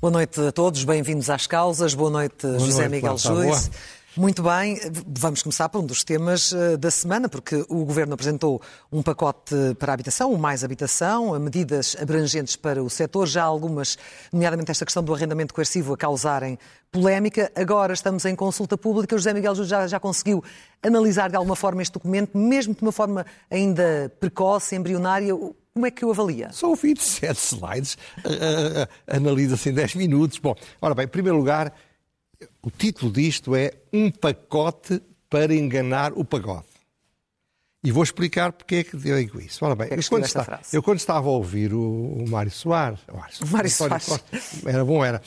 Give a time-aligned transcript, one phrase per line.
[0.00, 1.92] Boa noite a todos, bem-vindos às causas.
[1.92, 3.68] Boa noite, Boa José noite, Miguel Juiz.
[4.16, 4.78] Muito bem,
[5.08, 9.56] vamos começar por um dos temas eh, da semana, porque o Governo apresentou um pacote
[9.76, 13.98] para a habitação, o Mais Habitação, medidas abrangentes para o setor, já algumas,
[14.32, 16.56] nomeadamente esta questão do arrendamento coercivo, a causarem
[16.92, 17.50] polémica.
[17.56, 19.16] Agora estamos em consulta pública.
[19.16, 20.44] José Miguel Júlio já, já conseguiu
[20.80, 25.34] analisar de alguma forma este documento, mesmo de uma forma ainda precoce, embrionária.
[25.78, 26.50] Como é que o avalia?
[26.50, 30.40] São 27 slides, uh, uh, uh, analisa-se em 10 minutos.
[30.40, 31.72] Bom, ora bem, em primeiro lugar,
[32.60, 36.66] o título disto é Um pacote para enganar o pagode.
[37.84, 39.64] E vou explicar porque é que digo isso.
[39.64, 41.80] Ora bem, é eu, quando está, eu, quando estava a ouvir o,
[42.24, 42.98] o Mário Soares,
[43.40, 44.04] o Mário Soares.
[44.04, 44.24] Costa,
[44.66, 45.22] era bom, era,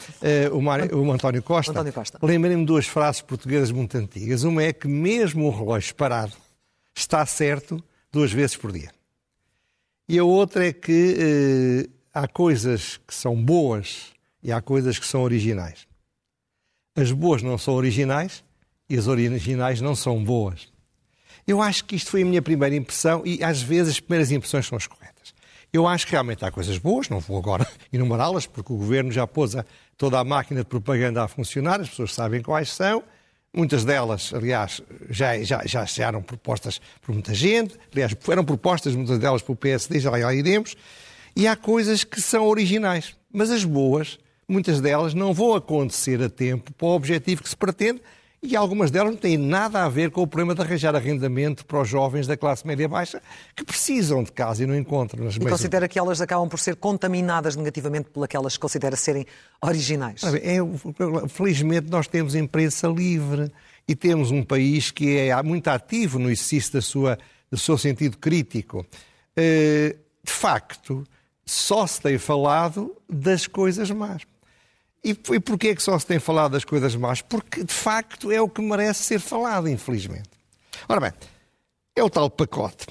[0.51, 2.19] uh, o, Mário, o António Costa, António Costa.
[2.21, 4.43] lembrei-me de duas frases portuguesas muito antigas.
[4.43, 6.33] Uma é que mesmo o relógio parado
[6.93, 8.91] está certo duas vezes por dia.
[10.11, 11.15] E a outra é que
[11.87, 14.07] uh, há coisas que são boas
[14.43, 15.87] e há coisas que são originais.
[16.93, 18.43] As boas não são originais
[18.89, 20.67] e as originais não são boas.
[21.47, 24.67] Eu acho que isto foi a minha primeira impressão e às vezes as primeiras impressões
[24.67, 25.33] são as corretas.
[25.71, 29.25] Eu acho que realmente há coisas boas, não vou agora enumerá-las, porque o governo já
[29.25, 29.65] pôs a,
[29.97, 33.01] toda a máquina de propaganda a funcionar, as pessoas sabem quais são.
[33.53, 39.19] Muitas delas, aliás, já, já, já, eram propostas por muita gente, aliás, eram propostas muitas
[39.19, 40.75] delas pelo PSD, já lá iremos.
[41.35, 44.17] E há coisas que são originais, mas as boas
[44.51, 48.01] muitas delas não vão acontecer a tempo para o objetivo que se pretende
[48.43, 51.81] e algumas delas não têm nada a ver com o problema de arranjar arrendamento para
[51.81, 53.21] os jovens da classe média-baixa
[53.55, 55.23] que precisam de casa e não encontram.
[55.23, 59.25] Nas e considera que elas acabam por ser contaminadas negativamente pelas que considera serem
[59.61, 60.23] originais?
[60.23, 60.57] É,
[61.29, 63.51] felizmente nós temos imprensa livre
[63.87, 67.19] e temos um país que é muito ativo no exercício da sua,
[67.49, 68.85] do seu sentido crítico.
[69.35, 71.03] Eh, de facto,
[71.45, 74.23] só se tem falado das coisas más.
[75.03, 77.21] E, e porquê é que só se tem falado das coisas más?
[77.21, 80.29] Porque, de facto, é o que merece ser falado, infelizmente.
[80.87, 81.11] Ora bem,
[81.95, 82.85] é o tal pacote.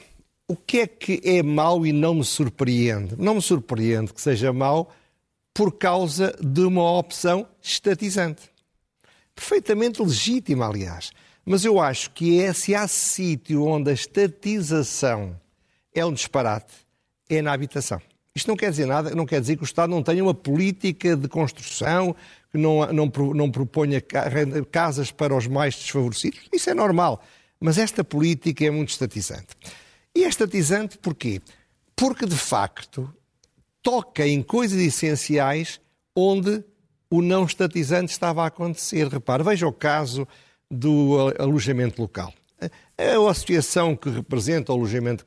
[0.48, 3.14] O que é que é mau e não me surpreende?
[3.16, 4.92] Não me surpreende que seja mau
[5.54, 8.50] por causa de uma opção estatizante.
[9.34, 11.12] Perfeitamente legítima, aliás.
[11.44, 15.40] Mas eu acho que é, se há sítio onde a estatização
[15.94, 16.74] é um disparate,
[17.28, 18.00] é na habitação.
[18.34, 21.16] Isto não quer dizer nada, não quer dizer que o Estado não tenha uma política
[21.16, 22.14] de construção,
[22.50, 24.00] que não, não, não proponha
[24.70, 26.40] casas para os mais desfavorecidos.
[26.52, 27.22] Isso é normal.
[27.60, 29.48] Mas esta política é muito estatizante.
[30.14, 31.42] E é estatizante porquê?
[31.94, 33.12] Porque, de facto,
[33.82, 35.80] toca em coisas essenciais
[36.14, 36.64] onde
[37.10, 39.08] o não estatizante estava a acontecer.
[39.08, 40.26] Repare, veja o caso
[40.70, 42.32] do alojamento local.
[43.00, 45.24] A associação que representa o alojamento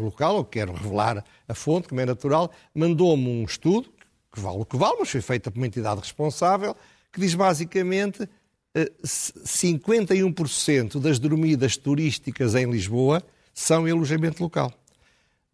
[0.00, 3.88] local, eu quero revelar a fonte, como é natural, mandou-me um estudo,
[4.32, 6.74] que vale o que vale, mas foi feito por uma entidade responsável,
[7.12, 8.28] que diz basicamente
[8.74, 13.22] 51% eh, das dormidas turísticas em Lisboa
[13.54, 14.72] são em alojamento local.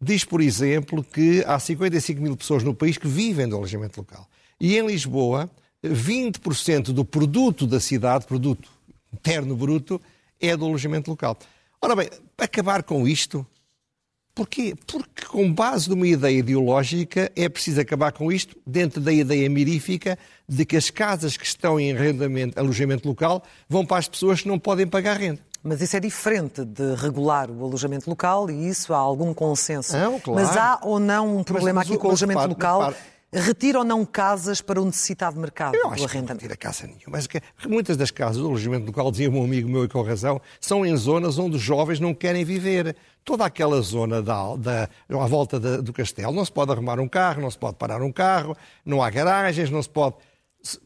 [0.01, 4.27] Diz, por exemplo, que há 55 mil pessoas no país que vivem do alojamento local.
[4.59, 5.47] E em Lisboa,
[5.85, 8.67] 20% do produto da cidade, produto
[9.13, 10.01] interno bruto,
[10.41, 11.37] é do alojamento local.
[11.81, 13.45] Ora bem, acabar com isto,
[14.35, 14.75] porquê?
[14.85, 20.17] Porque com base numa ideia ideológica é preciso acabar com isto dentro da ideia mirífica
[20.47, 24.47] de que as casas que estão em arrendamento, alojamento local vão para as pessoas que
[24.47, 25.39] não podem pagar renda.
[25.63, 29.95] Mas isso é diferente de regular o alojamento local e isso há algum consenso.
[29.95, 30.41] Não, claro.
[30.41, 32.79] Mas há ou não um problema mas, aqui com o alojamento repare, local?
[32.79, 33.03] Repare,
[33.39, 36.39] retira ou não casas para o necessitado mercado Eu acho do arrendamento?
[36.39, 37.03] Que não retira casa nenhuma.
[37.07, 40.41] Mas que, muitas das casas do alojamento local, dizia um amigo meu e com razão,
[40.59, 42.95] são em zonas onde os jovens não querem viver.
[43.23, 47.07] Toda aquela zona da, da, à volta da, do castelo, não se pode arrumar um
[47.07, 50.15] carro, não se pode parar um carro, não há garagens, não se pode...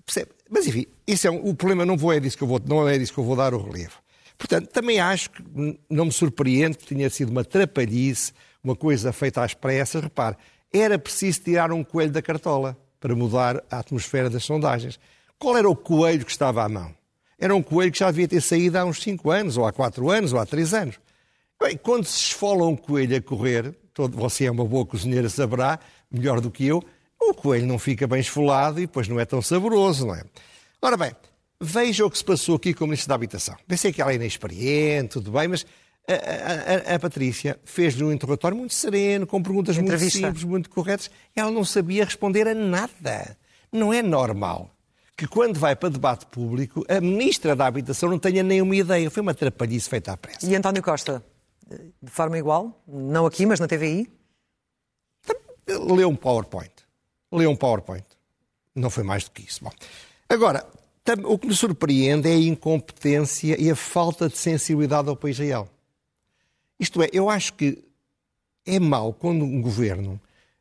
[0.06, 0.32] Percebe?
[0.50, 2.88] Mas enfim, isso é um, o problema não, vou, é disso que eu vou, não
[2.88, 4.06] é disso que eu vou dar o relevo.
[4.38, 5.44] Portanto, também acho que
[5.90, 8.34] não me surpreende que tenha sido uma trapalhice,
[8.64, 10.04] uma coisa feita às pressas.
[10.04, 10.36] Repare,
[10.80, 15.00] era preciso tirar um coelho da cartola para mudar a atmosfera das sondagens.
[15.38, 16.94] Qual era o coelho que estava à mão?
[17.38, 20.10] Era um coelho que já devia ter saído há uns 5 anos, ou há 4
[20.10, 20.96] anos, ou há 3 anos.
[21.62, 25.80] Bem, quando se esfola um coelho a correr, todo, você é uma boa cozinheira, saberá,
[26.12, 26.84] melhor do que eu,
[27.20, 30.24] o coelho não fica bem esfolado e depois não é tão saboroso, não é?
[30.82, 31.12] Ora bem,
[31.60, 33.56] veja o que se passou aqui com o Ministro da Habitação.
[33.68, 35.66] Pensei que ela é inexperiente, tudo bem, mas
[36.08, 41.10] a, a, a, Patrícia fez-lhe um interrogatório muito sereno, com perguntas muito simples, muito corretas.
[41.36, 43.38] Ela não sabia responder a nada.
[43.72, 44.70] Não é normal
[45.18, 49.10] que, quando vai para debate público, a Ministra da Habitação não tenha nenhuma ideia.
[49.10, 50.46] Foi uma trapalhice feita à pressa.
[50.46, 51.24] E António Costa,
[52.02, 52.84] de forma igual?
[52.88, 54.10] Não aqui, mas na TVI?
[55.68, 56.72] Leu um PowerPoint.
[57.32, 58.06] Leu um PowerPoint.
[58.76, 59.64] Não foi mais do que isso.
[59.64, 59.72] Bom,
[60.30, 60.68] agora,
[61.24, 65.68] o que me surpreende é a incompetência e a falta de sensibilidade ao país real.
[66.80, 67.84] Isto é, eu acho que
[68.66, 70.20] é mau quando um governo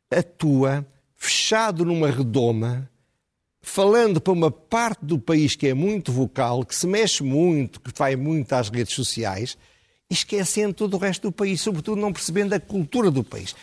[0.09, 0.85] atua
[1.15, 2.89] fechado numa redoma,
[3.61, 7.91] falando para uma parte do país que é muito vocal, que se mexe muito, que
[7.97, 9.57] vai muito às redes sociais,
[10.09, 13.55] esquecendo todo o resto do país, sobretudo não percebendo a cultura do país.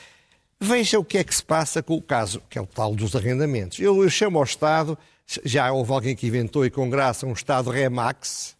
[0.60, 3.14] Veja o que é que se passa com o caso, que é o tal dos
[3.14, 3.78] arrendamentos.
[3.78, 4.98] Eu, eu chamo ao Estado,
[5.44, 8.56] já houve alguém que inventou e com graça um Estado Remax.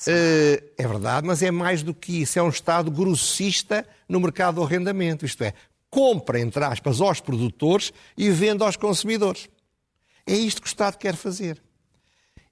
[0.00, 2.38] Uh, é verdade, mas é mais do que isso.
[2.38, 5.24] É um Estado grossista no mercado do arrendamento.
[5.24, 5.54] Isto é,
[5.88, 9.48] compra, entre aspas, aos produtores e vende aos consumidores.
[10.26, 11.62] É isto que o Estado quer fazer.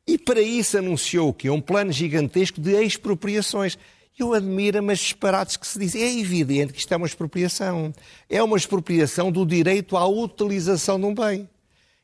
[0.06, 3.79] E para isso anunciou que é um plano gigantesco de expropriações.
[4.19, 6.03] Eu admiro-me as disparates que se dizem.
[6.03, 7.93] É evidente que isto é uma expropriação.
[8.29, 11.49] É uma expropriação do direito à utilização de um bem.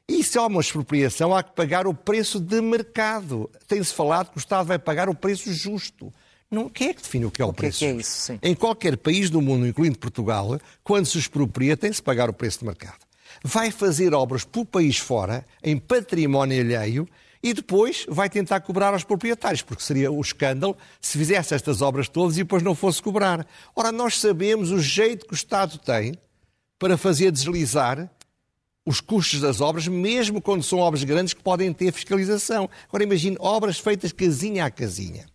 [0.08, 3.50] E se há uma expropriação, há que pagar o preço de mercado.
[3.66, 6.12] Tem-se falado que o Estado vai pagar o preço justo.
[6.50, 7.80] Não, quem é que define o que é o, o preço?
[7.80, 8.38] Que é, que é isso, sim.
[8.42, 12.64] Em qualquer país do mundo, incluindo Portugal, quando se expropria, tem-se pagar o preço de
[12.64, 13.00] mercado.
[13.44, 17.06] Vai fazer obras para o país fora, em património alheio,
[17.42, 22.08] e depois vai tentar cobrar aos proprietários, porque seria o escândalo se fizesse estas obras
[22.08, 23.46] todas e depois não fosse cobrar.
[23.76, 26.14] Ora, nós sabemos o jeito que o Estado tem
[26.78, 28.10] para fazer deslizar
[28.88, 32.70] os custos das obras, mesmo quando são obras grandes que podem ter fiscalização.
[32.88, 35.26] Agora imagine obras feitas casinha a casinha.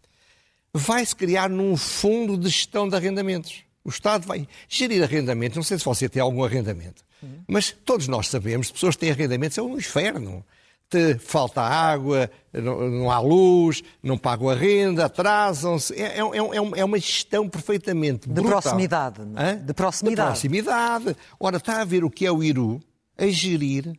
[0.74, 3.64] Vai-se criar num fundo de gestão de arrendamentos.
[3.86, 5.56] O Estado vai gerir arrendamentos.
[5.56, 7.04] Não sei se você tem algum arrendamento,
[7.48, 10.44] mas todos nós sabemos, pessoas que têm arrendamentos, é um inferno
[10.90, 15.94] te falta água, não, não, há luz, não pagam a renda, atrasam-se.
[15.94, 18.44] É, é, é, é, uma gestão perfeitamente brutal.
[18.44, 19.22] De proximidade.
[19.36, 19.56] É?
[19.56, 20.28] De proximidade.
[20.28, 21.18] De proximidade.
[21.40, 22.80] Ora, está a ver o que é o Iru
[23.18, 23.98] a gerir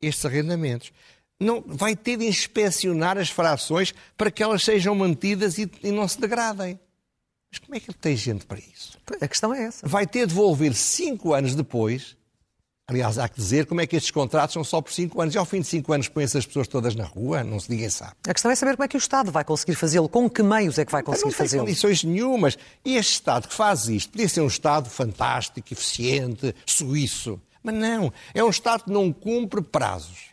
[0.00, 0.92] estes arrendamentos.
[1.40, 6.06] Não, vai ter de inspecionar as frações para que elas sejam mantidas e, e não
[6.06, 6.78] se degradem.
[7.50, 8.98] Mas como é que ele tem gente para isso?
[9.20, 9.86] A questão é essa.
[9.86, 12.16] Vai ter de devolver cinco anos depois
[12.86, 15.34] Aliás, há que dizer como é que estes contratos são só por 5 anos.
[15.34, 17.88] E ao fim de 5 anos põem-se as pessoas todas na rua, não se ninguém
[17.88, 18.12] sabe.
[18.28, 20.78] A questão é saber como é que o Estado vai conseguir fazê-lo, com que meios
[20.78, 21.62] é que vai conseguir fazê-lo.
[21.62, 22.58] Não tem condições nenhumas.
[22.84, 27.40] E este Estado que faz isto podia ser um Estado fantástico, eficiente, suíço.
[27.64, 30.26] Mas não, é um Estado que não cumpre prazos.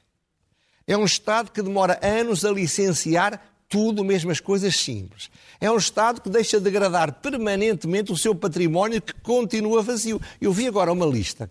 [0.86, 5.32] É um Estado que demora anos a licenciar tudo, mesmo as coisas simples.
[5.62, 10.22] É um Estado que deixa degradar permanentemente o seu património que continua vazio.
[10.42, 11.50] Eu vi agora uma lista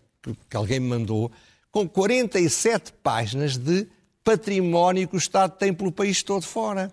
[0.50, 1.32] que alguém me mandou,
[1.72, 3.86] com 47 páginas de
[4.22, 6.92] património que o Estado tem pelo país todo fora.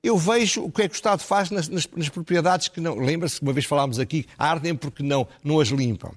[0.00, 2.96] Eu vejo o que é que o Estado faz nas, nas, nas propriedades que não.
[2.96, 6.12] Lembra-se que uma vez falámos aqui, ardem porque não, não as limpam.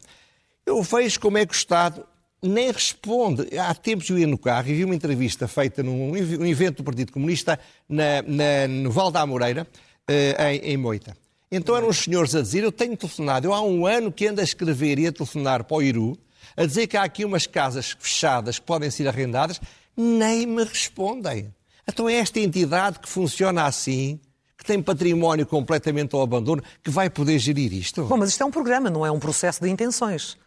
[0.67, 2.05] Eu vejo como é que o Estado
[2.43, 3.57] nem responde.
[3.57, 6.83] Há tempos eu ia no carro e vi uma entrevista feita num um evento do
[6.83, 11.15] Partido Comunista na, na, no Val da Moreira, uh, em, em Moita.
[11.49, 14.41] Então eram os senhores a dizer: Eu tenho telefonado, eu há um ano que ando
[14.41, 16.17] a escrever e a telefonar para o Iru,
[16.57, 19.61] a dizer que há aqui umas casas fechadas que podem ser arrendadas,
[19.95, 21.47] nem me respondem.
[21.87, 24.19] Então é esta entidade que funciona assim,
[24.57, 28.03] que tem património completamente ao abandono, que vai poder gerir isto?
[28.03, 30.37] Bom, mas isto é um programa, não é um processo de intenções.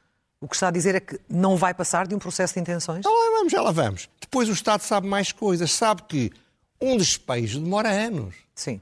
[0.40, 3.04] O que está a dizer é que não vai passar de um processo de intenções?
[3.04, 4.08] Já lá vamos, já lá vamos.
[4.20, 5.70] Depois o Estado sabe mais coisas.
[5.70, 6.32] Sabe que
[6.80, 8.34] um despejo demora anos.
[8.54, 8.80] Sim.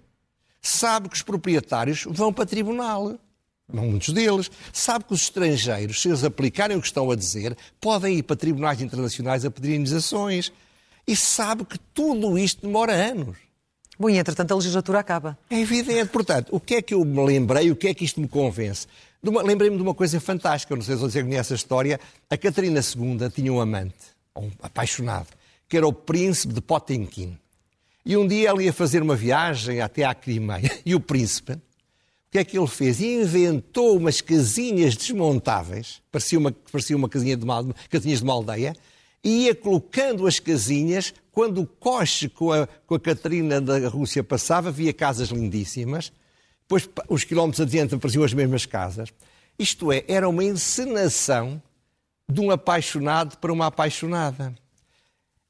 [0.62, 3.18] Sabe que os proprietários vão para tribunal
[3.72, 8.18] muitos deles, sabe que os estrangeiros, se eles aplicarem o que estão a dizer, podem
[8.18, 10.52] ir para tribunais internacionais a pedir indenizações.
[11.06, 13.36] E sabe que tudo isto demora anos.
[13.98, 15.38] Bom, e entretanto a legislatura acaba.
[15.50, 16.10] É evidente.
[16.10, 18.86] Portanto, o que é que eu me lembrei, o que é que isto me convence?
[19.22, 22.00] Lembrei-me de uma coisa fantástica, não sei se você conhece a história.
[22.30, 23.94] A Catarina II tinha um amante,
[24.36, 25.28] um apaixonado,
[25.68, 27.36] que era o príncipe de Potemkin.
[28.04, 30.70] E um dia ela ia fazer uma viagem até à Crimeia.
[30.86, 31.60] E o príncipe, o
[32.30, 33.00] que é que ele fez?
[33.00, 38.74] Inventou umas casinhas desmontáveis, parecia uma, parecia uma casinha de uma, casinhas de uma aldeia,
[39.24, 41.12] e ia colocando as casinhas.
[41.32, 46.12] Quando o coche com a, com a Catarina da Rússia passava, via casas lindíssimas.
[46.68, 49.08] Depois, uns quilómetros adiante, apareciam as mesmas casas.
[49.58, 51.62] Isto é, era uma encenação
[52.30, 54.54] de um apaixonado para uma apaixonada.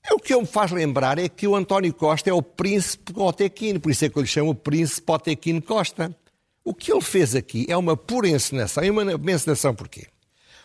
[0.09, 3.13] É o que eu me faz lembrar é que o António Costa é o príncipe
[3.13, 6.17] Potequino, por isso é que eu lhe chamo o príncipe Potequino Costa.
[6.63, 8.85] O que ele fez aqui é uma pura encenação.
[8.85, 10.07] E uma encenação porquê?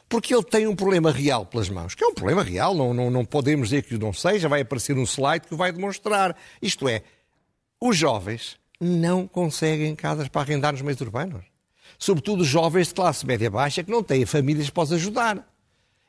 [0.08, 3.10] Porque ele tem um problema real pelas mãos, que é um problema real, não, não,
[3.10, 6.38] não podemos dizer que não seja, vai aparecer um slide que o vai demonstrar.
[6.62, 7.02] Isto é,
[7.82, 11.44] os jovens não conseguem casas para arrendar nos meios urbanos.
[11.98, 15.48] Sobretudo jovens de classe média baixa que não têm famílias para os ajudar.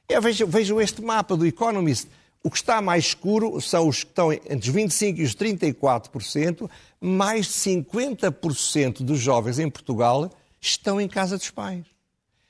[0.09, 2.09] É, vejam, vejam este mapa do Economist.
[2.43, 6.71] O que está mais escuro são os que estão entre os 25% e os 34%,
[7.01, 11.87] mais de 50% dos jovens em Portugal estão em casa dos pais.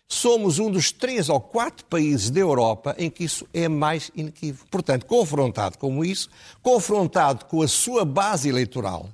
[0.09, 4.69] Somos um dos três ou quatro países da Europa em que isso é mais inequívoco.
[4.71, 6.29] Portanto, confrontado com isso,
[6.61, 9.09] confrontado com a sua base eleitoral,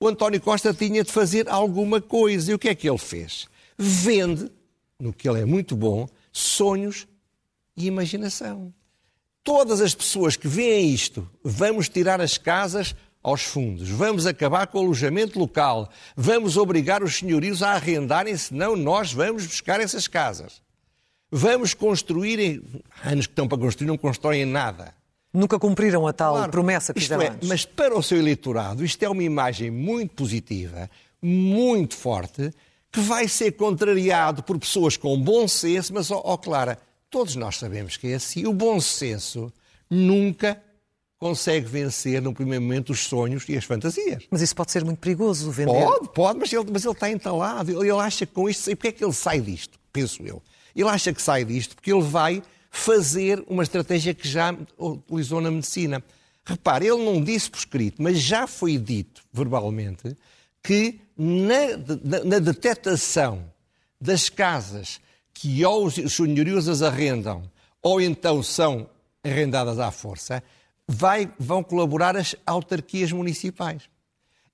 [0.00, 2.52] o António Costa tinha de fazer alguma coisa.
[2.52, 3.48] E o que é que ele fez?
[3.76, 4.50] Vende,
[4.98, 7.06] no que ele é muito bom, sonhos
[7.76, 8.72] e imaginação.
[9.42, 14.78] Todas as pessoas que veem isto, vamos tirar as casas aos fundos, vamos acabar com
[14.78, 20.62] o alojamento local, vamos obrigar os senhorios a arrendarem, senão nós vamos buscar essas casas.
[21.30, 22.62] Vamos construir,
[23.04, 24.94] anos que estão para construir, não constroem nada.
[25.38, 27.48] Nunca cumpriram a tal claro, promessa que fizeram é, antes.
[27.48, 30.90] Mas para o seu eleitorado, isto é uma imagem muito positiva,
[31.22, 32.52] muito forte,
[32.90, 36.78] que vai ser contrariado por pessoas com bom senso, mas, ó, ó Clara,
[37.08, 38.46] todos nós sabemos que é assim.
[38.46, 39.52] O bom senso
[39.88, 40.60] nunca
[41.18, 44.24] consegue vencer, no primeiro momento, os sonhos e as fantasias.
[44.30, 45.84] Mas isso pode ser muito perigoso, vender.
[45.84, 47.70] Pode, pode, mas ele, mas ele está entalado.
[47.70, 48.70] Ele, ele acha que com isto.
[48.70, 49.78] E porquê é que ele sai disto?
[49.92, 50.42] Penso eu.
[50.74, 55.50] Ele acha que sai disto porque ele vai fazer uma estratégia que já utilizou na
[55.50, 56.02] medicina.
[56.44, 60.16] Repare, ele não disse por escrito, mas já foi dito verbalmente
[60.62, 63.44] que na, na, na detectação
[64.00, 65.00] das casas
[65.32, 67.42] que ou os senhorios as arrendam
[67.82, 68.88] ou então são
[69.22, 70.42] arrendadas à força,
[70.86, 73.82] vai, vão colaborar as autarquias municipais.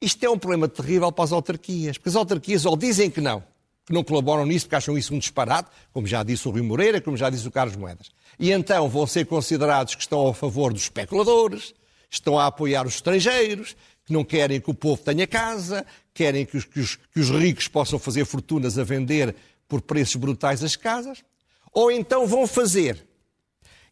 [0.00, 3.42] Isto é um problema terrível para as autarquias, porque as autarquias ou dizem que não,
[3.86, 7.00] que não colaboram nisso porque acham isso um disparate, como já disse o Rui Moreira,
[7.00, 8.10] como já disse o Carlos Moedas.
[8.38, 11.74] E então vão ser considerados que estão a favor dos especuladores,
[12.10, 13.76] estão a apoiar os estrangeiros,
[14.06, 17.30] que não querem que o povo tenha casa, querem que os, que os, que os
[17.30, 19.34] ricos possam fazer fortunas a vender
[19.68, 21.24] por preços brutais as casas.
[21.72, 23.04] Ou então vão fazer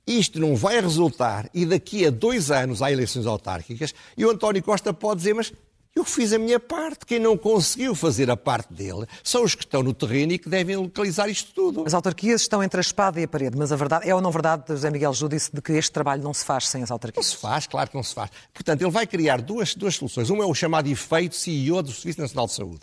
[0.07, 4.63] isto não vai resultar e daqui a dois anos há eleições autárquicas e o António
[4.63, 5.53] Costa pode dizer, mas
[5.95, 7.05] eu fiz a minha parte.
[7.05, 10.49] Quem não conseguiu fazer a parte dele são os que estão no terreno e que
[10.49, 11.85] devem localizar isto tudo.
[11.87, 14.31] As autarquias estão entre a espada e a parede, mas a verdade é ou não
[14.31, 17.27] verdade, José Miguel Júdice, de que este trabalho não se faz sem as autarquias?
[17.27, 18.31] Não se faz, claro que não se faz.
[18.53, 20.31] Portanto, ele vai criar duas, duas soluções.
[20.31, 22.81] Uma é o chamado efeito CEO do Serviço Nacional de Saúde.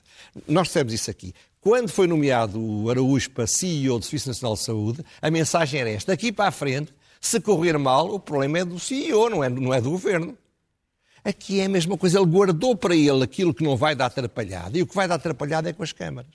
[0.47, 1.33] Nós dissemos isso aqui.
[1.61, 5.89] Quando foi nomeado o Araújo para CEO do Serviço Nacional de Saúde, a mensagem era
[5.89, 6.11] esta.
[6.13, 9.73] Daqui para a frente, se correr mal, o problema é do CEO, não é, não
[9.73, 10.37] é do governo.
[11.23, 12.19] Aqui é a mesma coisa.
[12.19, 14.77] Ele guardou para ele aquilo que não vai dar atrapalhada.
[14.77, 16.31] E o que vai dar atrapalhada é com as câmaras.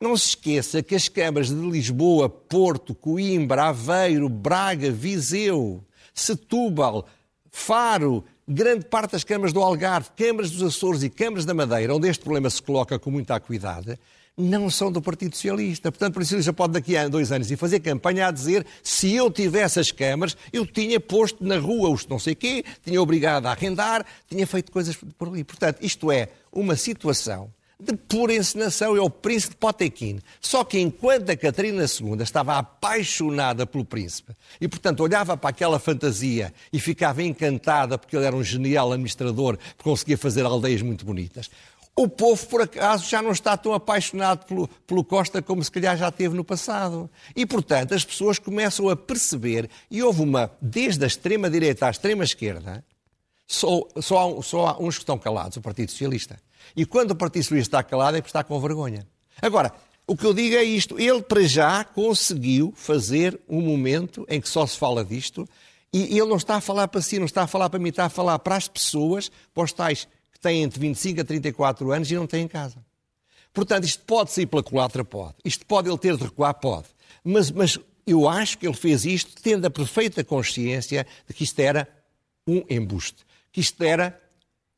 [0.00, 5.82] Não se esqueça que as câmaras de Lisboa, Porto, Coimbra, Aveiro, Braga, Viseu,
[6.12, 7.06] Setúbal,
[7.50, 12.08] Faro, grande parte das câmaras do Algarve, câmaras dos Açores e câmaras da Madeira, onde
[12.08, 13.98] este problema se coloca com muita acuidade,
[14.36, 15.90] não são do Partido Socialista.
[15.90, 19.14] Portanto, o Partido Socialista pode daqui a dois anos e fazer campanha a dizer se
[19.14, 23.46] eu tivesse as câmaras, eu tinha posto na rua os não sei quê, tinha obrigado
[23.46, 25.42] a arrendar, tinha feito coisas por ali.
[25.42, 30.18] Portanto, isto é uma situação de pura encenação, é o príncipe Potequim.
[30.40, 35.78] Só que enquanto a Catarina II estava apaixonada pelo príncipe e, portanto, olhava para aquela
[35.78, 41.50] fantasia e ficava encantada porque ele era um genial administrador, conseguia fazer aldeias muito bonitas,
[41.98, 45.96] o povo, por acaso, já não está tão apaixonado pelo, pelo, Costa como se calhar
[45.96, 47.10] já teve no passado.
[47.34, 52.84] E, portanto, as pessoas começam a perceber, e houve uma, desde a extrema-direita à extrema-esquerda,
[53.46, 56.38] só, só, só há uns que estão calados, o Partido Socialista.
[56.76, 59.06] E quando o Partido Socialista está calado é porque está com vergonha.
[59.40, 59.72] Agora,
[60.06, 64.48] o que eu digo é isto: ele, para já, conseguiu fazer um momento em que
[64.48, 65.48] só se fala disto,
[65.92, 68.04] e ele não está a falar para si, não está a falar para mim, está
[68.04, 72.10] a falar para as pessoas, para os tais que têm entre 25 a 34 anos
[72.10, 72.76] e não têm casa.
[73.52, 75.02] Portanto, isto pode sair pela culatra?
[75.02, 75.34] Pode.
[75.42, 76.52] Isto pode ele ter de recuar?
[76.54, 76.86] Pode.
[77.24, 81.58] Mas, mas eu acho que ele fez isto tendo a perfeita consciência de que isto
[81.58, 81.88] era
[82.46, 84.20] um embuste, que isto era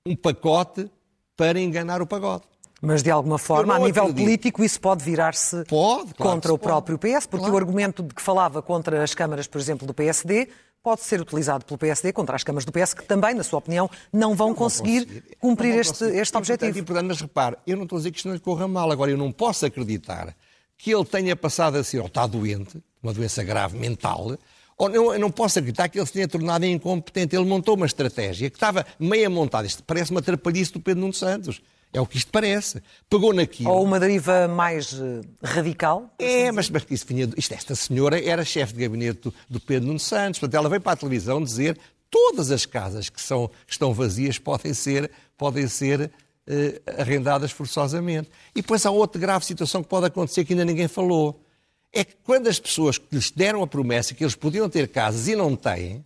[0.07, 0.89] um pacote
[1.37, 2.45] para enganar o pagode.
[2.81, 4.25] Mas, de alguma forma, a nível acredito.
[4.25, 6.69] político, isso pode virar-se claro contra o pode.
[6.69, 7.55] próprio PS, porque claro.
[7.55, 10.49] o argumento de que falava contra as câmaras, por exemplo, do PSD,
[10.83, 13.91] pode ser utilizado pelo PSD contra as câmaras do PS, que também, na sua opinião,
[14.13, 16.19] não vão, não conseguir, conseguir, cumprir este, conseguir.
[16.19, 16.79] este objetivo.
[16.79, 18.91] E, portanto, mas repare, eu não estou a dizer que isto não lhe corra mal.
[18.91, 20.35] Agora, eu não posso acreditar
[20.77, 24.39] que ele tenha passado a ser, ou está doente, uma doença grave mental,
[24.79, 27.35] ou não, eu não posso acreditar que ele se tenha tornado incompetente.
[27.35, 29.67] Ele montou uma estratégia que estava meia montada.
[29.67, 31.61] Isto parece uma trapalhice do Pedro Nuno Santos.
[31.93, 32.83] É o que isto parece.
[33.09, 33.71] Pegou naquilo.
[33.71, 36.11] Ou uma deriva mais uh, radical?
[36.19, 39.87] É, mas, mas isso vinha, isto, esta senhora era chefe de gabinete do, do, Pedro
[39.87, 40.39] Nuno Santos.
[40.39, 41.79] Portanto, ela veio para a televisão dizer
[42.11, 46.03] todas as casas que, são, que estão vazias podem ser, podem ser
[46.47, 48.29] uh, arrendadas forçosamente.
[48.55, 51.43] E depois há outra grave situação que pode acontecer que ainda ninguém falou.
[51.91, 55.27] É que quando as pessoas que lhes deram a promessa que eles podiam ter casas
[55.27, 56.05] e não têm,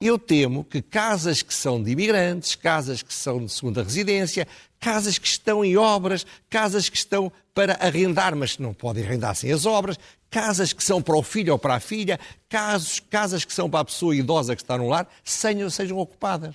[0.00, 4.46] Eu temo que casas que são de imigrantes, casas que são de segunda residência,
[4.78, 9.52] casas que estão em obras, casas que estão para arrendar, mas não podem arrendar sem
[9.52, 9.98] as obras,
[10.30, 13.80] casas que são para o filho ou para a filha, casos, casas que são para
[13.80, 16.54] a pessoa idosa que está no lar, sejam, sejam ocupadas.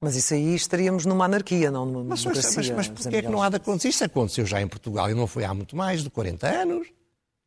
[0.00, 2.56] Mas isso aí estaríamos numa anarquia, não numa mas, democracia.
[2.56, 3.88] Mas, mas, mas porquê é que não há de acontecer?
[3.88, 6.86] Isso aconteceu já em Portugal e não foi há muito mais de 40 anos.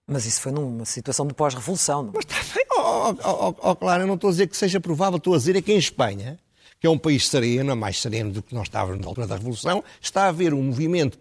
[0.10, 2.04] Mas isso foi numa situação de pós-revolução.
[2.04, 2.13] Não?
[2.13, 5.18] Mas está bem, oh, oh, oh, claro, eu não estou a dizer que seja provável,
[5.18, 6.39] estou a dizer é que em Espanha,
[6.80, 9.36] que é um país sereno, é mais sereno do que nós estávamos na altura da
[9.36, 11.20] Revolução, está a haver um movimento,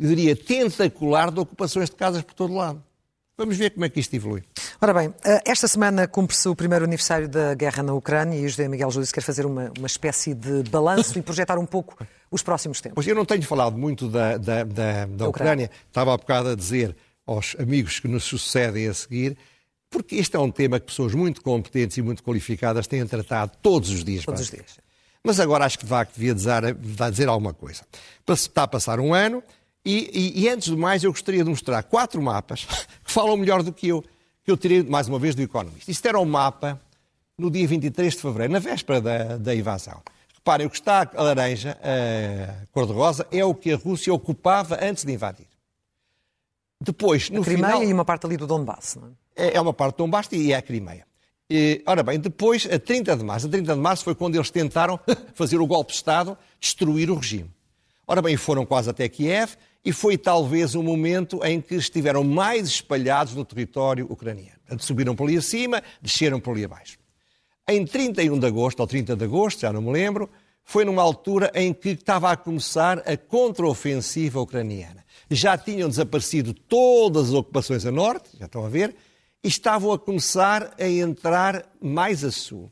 [0.00, 2.82] eu diria, tentacular de ocupações de casas por todo lado.
[3.36, 4.42] Vamos ver como é que isto evolui.
[4.80, 8.48] Ora bem, eh, esta semana cumpre-se o primeiro aniversário da guerra na Ucrânia e o
[8.48, 11.96] José Miguel Júdice quer fazer uma, uma espécie de balanço e projetar um pouco
[12.30, 12.94] os próximos tempos.
[12.94, 15.70] Pois eu não tenho falado muito da, da, da, da Ucrânia.
[15.88, 16.94] Estava há bocado a dizer
[17.26, 19.36] aos amigos que nos sucedem a seguir,
[19.90, 23.90] porque este é um tema que pessoas muito competentes e muito qualificadas têm tratado todos
[23.90, 24.24] os dias.
[24.24, 24.78] Todos os dias.
[25.22, 26.74] Mas agora acho que de facto devia dizer,
[27.10, 27.82] dizer alguma coisa.
[28.28, 29.42] Está a passar um ano
[29.84, 32.64] e, e, e, antes de mais eu gostaria de mostrar quatro mapas
[33.04, 34.02] que falam melhor do que eu,
[34.44, 35.90] que eu tirei mais uma vez do Economist.
[35.90, 36.80] Isto era um mapa
[37.36, 40.00] no dia 23 de fevereiro, na véspera da, da invasão.
[40.34, 45.04] Reparem, o que está a laranja, a cor-de-rosa, é o que a Rússia ocupava antes
[45.04, 45.46] de invadir.
[46.82, 49.48] Depois, no a Crimeia final, e uma parte ali do Donbass, não é?
[49.48, 51.06] É, é uma parte do Donbass e é a Crimeia.
[51.48, 54.50] E, ora bem, depois, a 30 de março, a 30 de março foi quando eles
[54.50, 54.98] tentaram
[55.34, 57.50] fazer o golpe de Estado, destruir o regime.
[58.06, 62.68] Ora bem, foram quase até Kiev e foi talvez o momento em que estiveram mais
[62.68, 64.58] espalhados no território ucraniano.
[64.78, 66.98] Subiram por ali acima, desceram por ali abaixo.
[67.68, 70.28] Em 31 de agosto, ou 30 de agosto, já não me lembro,
[70.64, 75.01] foi numa altura em que estava a começar a contraofensiva ucraniana.
[75.34, 78.94] Já tinham desaparecido todas as ocupações a norte, já estão a ver,
[79.42, 82.70] e estavam a começar a entrar mais a sul.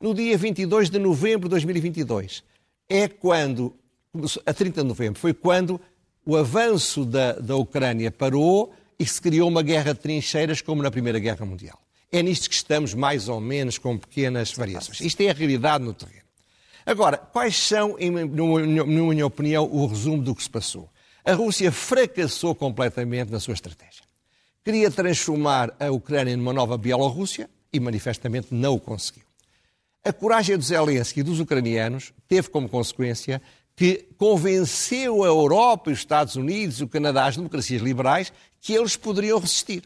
[0.00, 2.42] No dia 22 de novembro de 2022,
[2.88, 3.74] é quando,
[4.44, 5.80] a 30 de novembro, foi quando
[6.24, 10.90] o avanço da, da Ucrânia parou e se criou uma guerra de trincheiras como na
[10.90, 11.80] Primeira Guerra Mundial.
[12.10, 15.00] É nisto que estamos, mais ou menos, com pequenas variações.
[15.00, 16.22] Isto é a realidade no terreno.
[16.84, 20.90] Agora, quais são, na minha opinião, o resumo do que se passou?
[21.24, 24.02] A Rússia fracassou completamente na sua estratégia.
[24.64, 29.22] Queria transformar a Ucrânia numa nova Bielorrússia e manifestamente não o conseguiu.
[30.04, 33.40] A coragem do Zelensky e dos ucranianos teve como consequência
[33.76, 39.38] que convenceu a Europa, os Estados Unidos, o Canadá, as democracias liberais, que eles poderiam
[39.38, 39.84] resistir.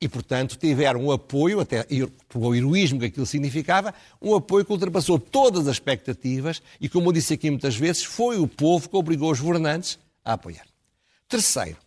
[0.00, 1.84] E, portanto, tiveram um apoio, até
[2.28, 7.12] pelo heroísmo que aquilo significava, um apoio que ultrapassou todas as expectativas e, como eu
[7.12, 10.66] disse aqui muitas vezes, foi o povo que obrigou os governantes a apoiar.
[11.26, 11.78] Terceiro,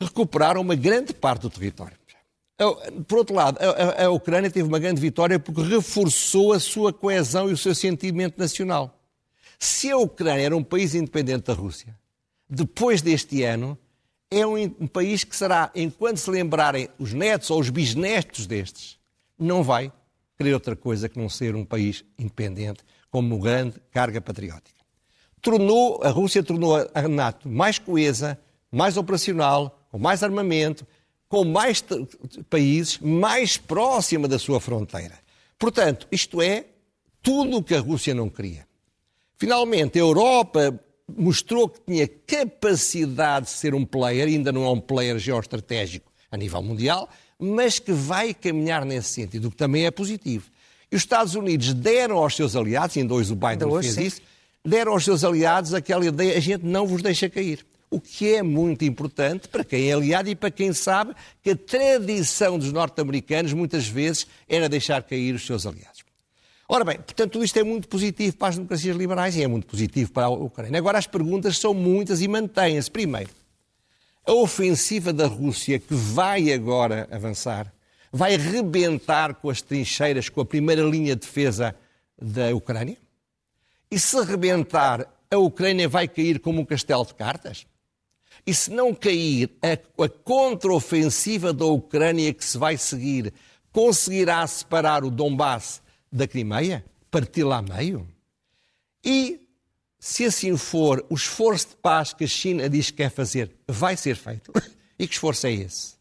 [0.00, 1.96] recuperaram uma grande parte do território.
[3.08, 7.52] Por outro lado, a, Ucrânia teve uma grande vitória porque reforçou a sua coesão e
[7.52, 8.98] o seu sentimento nacional.
[9.58, 11.98] Se a Ucrânia era um país independente da Rússia,
[12.48, 13.76] depois deste ano,
[14.30, 18.98] é um, um país que será, enquanto se lembrarem os netos ou os bisnetos destes,
[19.38, 19.92] não vai
[20.36, 24.73] querer outra coisa que não ser um país independente com uma grande carga patriótica.
[25.44, 28.38] Tornou, a Rússia tornou a NATO mais coesa,
[28.72, 30.86] mais operacional, com mais armamento,
[31.28, 31.84] com mais
[32.48, 35.18] países, mais próxima da sua fronteira.
[35.58, 36.64] Portanto, isto é
[37.22, 38.66] tudo o que a Rússia não queria.
[39.36, 40.80] Finalmente, a Europa
[41.14, 46.38] mostrou que tinha capacidade de ser um player, ainda não é um player geoestratégico a
[46.38, 47.06] nível mundial,
[47.38, 50.50] mas que vai caminhar nesse sentido, o que também é positivo.
[50.90, 54.06] E os Estados Unidos deram aos seus aliados, ainda hoje o Biden hoje, fez sim.
[54.06, 54.33] isso,
[54.64, 57.64] deram aos seus aliados aquela ideia, a gente não vos deixa cair.
[57.90, 61.56] O que é muito importante para quem é aliado e para quem sabe que a
[61.56, 66.02] tradição dos norte-americanos muitas vezes era deixar cair os seus aliados.
[66.66, 69.66] Ora bem, portanto, tudo isto é muito positivo para as democracias liberais e é muito
[69.66, 70.78] positivo para a Ucrânia.
[70.78, 72.90] Agora, as perguntas são muitas e mantêm-se.
[72.90, 73.30] Primeiro,
[74.26, 77.70] a ofensiva da Rússia que vai agora avançar
[78.10, 81.76] vai rebentar com as trincheiras, com a primeira linha de defesa
[82.20, 83.03] da Ucrânia?
[83.94, 87.64] E se rebentar, a Ucrânia vai cair como um castelo de cartas?
[88.44, 93.32] E se não cair, a, a contraofensiva da Ucrânia que se vai seguir
[93.70, 95.80] conseguirá separar o Donbass
[96.10, 98.04] da Crimeia, parti-la a meio?
[99.04, 99.46] E,
[99.96, 103.96] se assim for, o esforço de paz que a China diz que quer fazer vai
[103.96, 104.52] ser feito?
[104.98, 105.94] E que esforço é esse?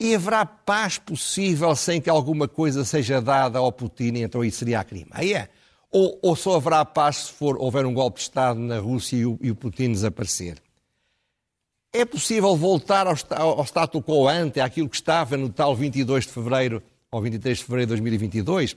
[0.00, 4.80] E haverá paz possível sem que alguma coisa seja dada ao Putin, então isso seria
[4.80, 5.50] a Crimeia?
[5.92, 9.26] Ou, ou só haverá paz se for houver um golpe de Estado na Rússia e
[9.26, 10.56] o, e o Putin desaparecer?
[11.92, 13.14] É possível voltar ao,
[13.58, 17.64] ao status quo ante, àquilo que estava no tal 22 de fevereiro ou 23 de
[17.64, 18.74] fevereiro de 2022?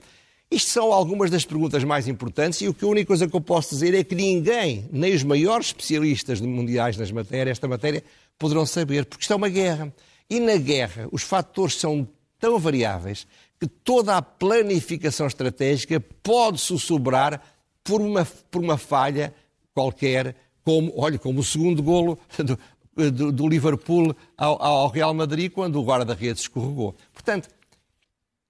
[0.52, 3.94] Isto são algumas das perguntas mais importantes e a única coisa que eu posso dizer
[3.96, 8.04] é que ninguém, nem os maiores especialistas mundiais nas matérias, esta matéria,
[8.38, 9.92] poderão saber, porque isto é uma guerra.
[10.30, 13.26] E na guerra os fatores são tão variáveis
[13.60, 17.42] que toda a planificação estratégica pode sussurrar
[17.84, 19.34] por uma, por uma falha
[19.74, 25.52] qualquer, como, olha, como o segundo golo do, do, do Liverpool ao, ao, Real Madrid,
[25.52, 26.96] quando o guarda-redes escorregou.
[27.14, 27.50] Portanto,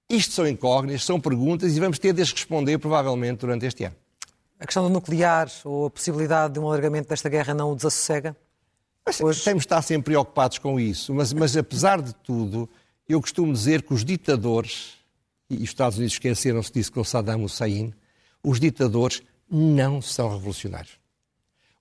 [0.08, 3.96] isto são incógnitas, são perguntas e vamos ter de as responder provavelmente durante este ano.
[4.58, 8.34] A questão do nuclear ou a possibilidade de um alargamento desta guerra não o desassossega?
[9.04, 9.44] Mas, Hoje...
[9.44, 12.68] Temos de estar sempre preocupados com isso, mas, mas apesar de tudo,
[13.08, 14.94] eu costumo dizer que os ditadores,
[15.48, 17.94] e os Estados Unidos esqueceram-se disso com o Saddam Hussein,
[18.42, 20.98] os ditadores não são revolucionários.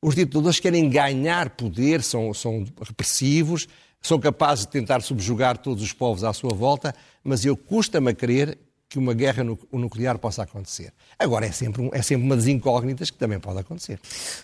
[0.01, 3.67] Os ditadores querem ganhar poder, são, são repressivos,
[4.01, 8.13] são capazes de tentar subjugar todos os povos à sua volta, mas eu custa-me a
[8.13, 8.57] crer
[8.87, 10.93] que uma guerra nuclear possa acontecer.
[11.17, 13.99] Agora, é sempre, é sempre uma das incógnitas que também pode acontecer.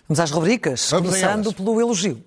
[0.07, 2.23] Vamos às rubricas, Vamos começando pelo elogio.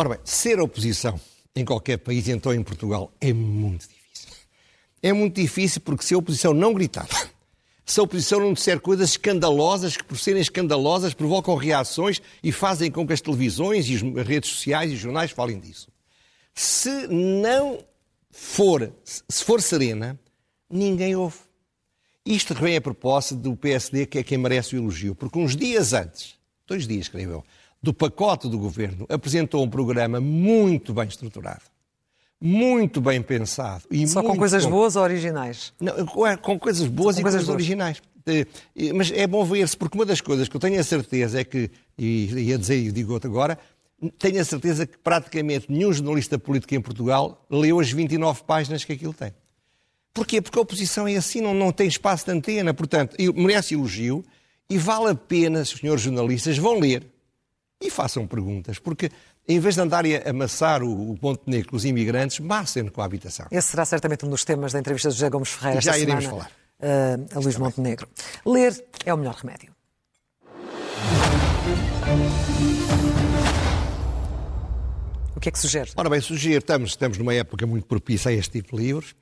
[0.00, 1.20] Ora bem, ser oposição
[1.56, 4.28] em qualquer país, então em Portugal, é muito difícil.
[5.02, 7.08] É muito difícil porque se a oposição não gritar,
[7.84, 12.92] se a oposição não disser coisas escandalosas, que por serem escandalosas provocam reações e fazem
[12.92, 15.88] com que as televisões e as redes sociais e os jornais falem disso.
[16.54, 17.84] Se não
[18.30, 20.16] for, se for serena,
[20.70, 21.38] ninguém ouve.
[22.24, 25.92] Isto vem a propósito do PSD, que é quem merece o elogio, porque uns dias
[25.92, 26.36] antes,
[26.68, 27.44] dois dias, creio eu,
[27.82, 31.62] do pacote do governo, apresentou um programa muito bem estruturado,
[32.40, 33.84] muito bem pensado.
[33.90, 35.72] E Só com coisas boas ou originais?
[35.80, 36.06] Não,
[36.38, 38.02] com coisas boas com e coisas, coisas originais.
[38.26, 41.44] Eh, mas é bom ver-se, porque uma das coisas que eu tenho a certeza é
[41.44, 43.58] que, e ia dizer e digo agora,
[44.18, 48.92] tenho a certeza que praticamente nenhum jornalista político em Portugal leu as 29 páginas que
[48.92, 49.32] aquilo tem.
[50.12, 50.40] Porquê?
[50.40, 54.24] Porque a oposição é assim, não, não tem espaço de antena, portanto, merece elogio
[54.68, 57.06] e vale a pena, senhores jornalistas vão ler,
[57.80, 59.10] e façam perguntas, porque
[59.46, 63.00] em vez de andarem a amassar o, o ponto negro com os imigrantes, massem com
[63.00, 63.46] a habitação.
[63.50, 66.44] Esse será certamente um dos temas da entrevista de José Gomes Ferreira Já iremos semana,
[66.44, 67.26] falar.
[67.30, 68.08] Uh, a Luís Montenegro.
[68.44, 69.72] Ler é o melhor remédio.
[75.34, 75.90] O que é que sugere?
[75.96, 79.12] Ora bem, sugiro, estamos, estamos numa época muito propícia a este tipo de livros.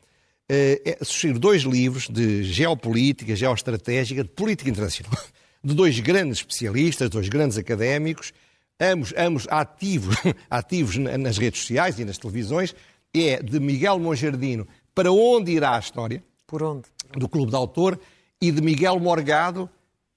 [0.50, 5.12] Uh, é, sugiro dois livros de geopolítica, geoestratégica, de política internacional,
[5.62, 8.32] de dois grandes especialistas, dois grandes académicos,
[8.80, 10.16] ambos, ambos ativos,
[10.50, 12.74] ativos nas redes sociais e nas televisões,
[13.14, 16.22] é de Miguel Monjardino, Para Onde Irá a História?
[16.46, 16.88] Por onde?
[17.16, 17.98] Do Clube de Autor,
[18.40, 19.68] e de Miguel Morgado,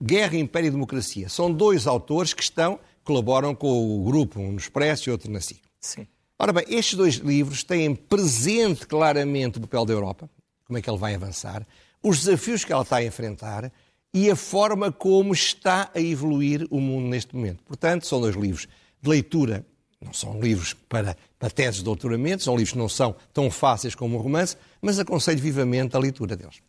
[0.01, 1.29] Guerra, Império e Democracia.
[1.29, 5.39] São dois autores que estão, colaboram com o grupo, um no Expresso e outro na
[5.39, 5.61] SIC.
[5.79, 6.07] Sim.
[6.37, 10.29] Ora bem, estes dois livros têm presente claramente o papel da Europa,
[10.65, 11.65] como é que ele vai avançar,
[12.01, 13.71] os desafios que ela está a enfrentar,
[14.13, 17.63] e a forma como está a evoluir o mundo neste momento.
[17.63, 18.67] Portanto, são dois livros
[19.01, 19.65] de leitura,
[20.01, 23.93] não são livros para, para teses de doutoramento, são livros que não são tão fáceis
[23.95, 26.61] como um romance, mas aconselho vivamente a leitura deles.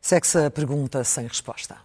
[0.00, 1.76] Segue-se a pergunta sem resposta.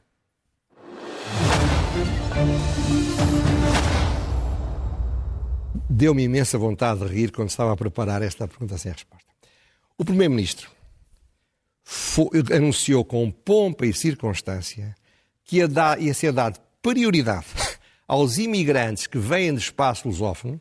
[5.89, 9.25] Deu-me imensa vontade de rir quando estava a preparar esta pergunta sem resposta.
[9.97, 10.74] O Primeiro-Ministro
[12.53, 14.95] anunciou com pompa e circunstância
[15.43, 17.45] que ia, dar, ia ser dado prioridade
[18.07, 20.59] aos imigrantes que vêm do espaço lusófono,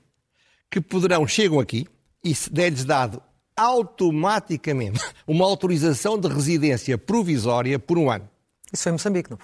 [0.70, 1.86] que poderão, chegam aqui,
[2.22, 3.22] e é-lhes dado
[3.56, 8.28] automaticamente uma autorização de residência provisória por um ano.
[8.72, 9.38] Isso foi em Moçambique, não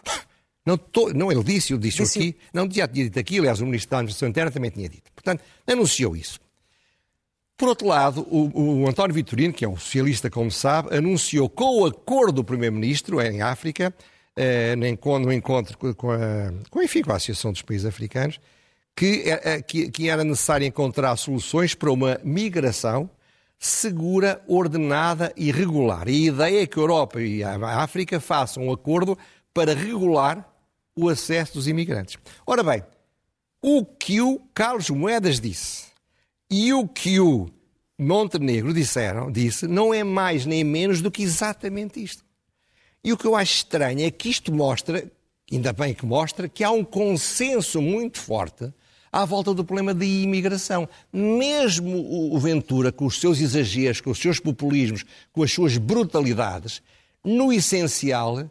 [0.67, 2.37] Não, tô, não ele disse, eu disse, disse aqui.
[2.53, 5.11] Não, já tinha dito aqui, aliás, o Ministro da Administração Interna também tinha dito.
[5.13, 6.41] Portanto, anunciou isso.
[7.61, 11.83] Por outro lado, o, o, António Vitorino, que é um socialista, como sabe, anunciou com
[11.83, 13.95] o acordo do Primeiro-Ministro em África,
[14.35, 14.87] eh, no
[15.31, 16.19] encontro com a,
[16.71, 18.41] com, enfim, com a Associação dos Países Africanos,
[18.97, 23.11] que, eh, eh, que, que era necessário encontrar soluções para uma migração
[23.59, 26.09] segura, ordenada e regular.
[26.09, 29.19] E a ideia é que a Europa e a África façam um acordo
[29.53, 30.51] para regular
[30.97, 32.17] o acesso dos imigrantes.
[32.47, 32.83] Ora bem,
[33.61, 35.90] o que o Carlos Moedas disse
[36.51, 37.49] e o que o
[37.99, 42.25] Montenegro disseram, disse não é mais nem menos do que exatamente isto.
[43.05, 45.11] E o que eu acho estranho é que isto mostra,
[45.51, 48.73] ainda bem que mostra, que há um consenso muito forte
[49.13, 50.89] à volta do problema da imigração.
[51.13, 56.83] Mesmo o Ventura, com os seus exageros, com os seus populismos, com as suas brutalidades,
[57.25, 58.49] no essencial,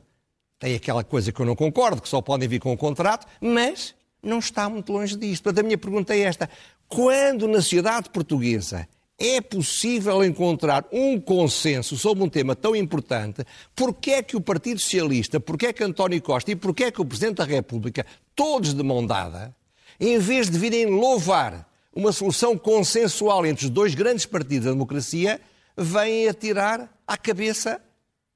[0.60, 3.96] tem aquela coisa que eu não concordo, que só podem vir com o contrato, mas
[4.22, 5.44] não está muito longe disto.
[5.44, 6.50] Portanto, a minha pergunta é esta:
[6.90, 14.12] quando na sociedade portuguesa é possível encontrar um consenso sobre um tema tão importante, porque
[14.12, 17.06] é que o Partido Socialista, porque é que António Costa e porque é que o
[17.06, 19.56] Presidente da República, todos de mão dada,
[20.00, 25.40] em vez de virem louvar uma solução consensual entre os dois grandes partidos da democracia,
[25.78, 27.82] vêm atirar à cabeça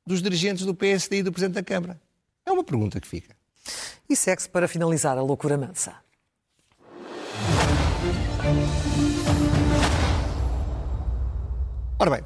[0.06, 2.00] dos dirigentes do PSD e do Presidente da Câmara?
[2.46, 3.36] É uma pergunta que fica.
[4.10, 6.03] E segue-se para finalizar a loucura mansa.
[12.04, 12.24] Ora bem,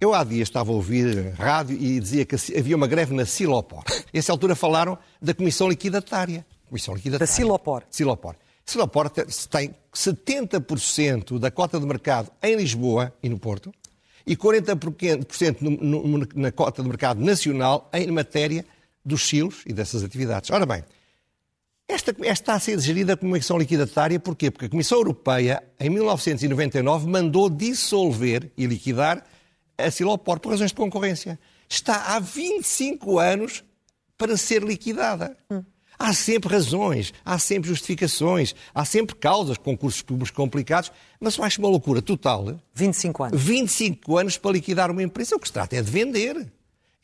[0.00, 3.84] eu há dias estava a ouvir rádio e dizia que havia uma greve na Silopor.
[3.88, 6.44] A essa altura falaram da Comissão Liquidatária.
[6.68, 7.24] Comissão Liquidatária.
[7.24, 7.84] Da Silopor.
[7.88, 8.34] Silopor.
[8.66, 13.72] Silopor tem 70% da cota de mercado em Lisboa e no Porto
[14.26, 15.70] e 40% no,
[16.04, 18.66] no, na cota de mercado nacional em matéria
[19.04, 20.50] dos silos e dessas atividades.
[20.50, 20.82] Ora bem,
[21.94, 24.50] esta, esta está a ser gerida como uma Comissão Liquidatária, porquê?
[24.50, 29.24] Porque a Comissão Europeia, em 1999, mandou dissolver e liquidar
[29.76, 31.38] a Silopor por razões de concorrência.
[31.68, 33.64] Está há 25 anos
[34.16, 35.36] para ser liquidada.
[35.50, 35.64] Hum.
[35.98, 41.60] Há sempre razões, há sempre justificações, há sempre causas, concursos públicos complicados, mas eu acho
[41.60, 42.58] uma loucura total.
[42.74, 43.40] 25 anos.
[43.40, 45.36] 25 anos para liquidar uma empresa.
[45.36, 46.50] O que se trata é de vender.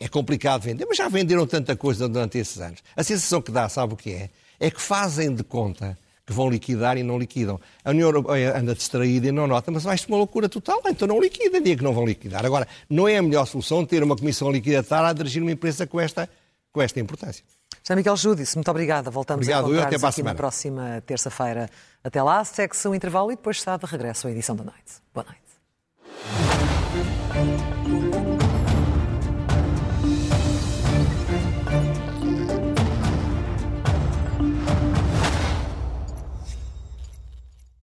[0.00, 2.82] É complicado vender, mas já venderam tanta coisa durante esses anos.
[2.96, 4.30] A sensação que dá, sabe o que é?
[4.58, 5.96] É que fazem de conta
[6.28, 7.58] que vão liquidar e não liquidam.
[7.82, 11.18] A União Europeia anda distraída e não nota, mas vai-se uma loucura total, então não
[11.18, 12.44] liquidem, dia que não vão liquidar.
[12.44, 15.98] Agora, não é a melhor solução ter uma comissão liquidatária a dirigir uma empresa com
[15.98, 16.28] esta,
[16.70, 17.42] com esta importância.
[17.82, 19.10] José Miguel Júdice, muito obrigada.
[19.10, 20.34] Voltamos Obrigado, a encontrar aqui semana.
[20.34, 21.70] na próxima terça-feira.
[22.04, 25.00] Até lá, segue-se um intervalo e depois está de regresso à edição da noite.
[25.14, 25.48] Boa noite.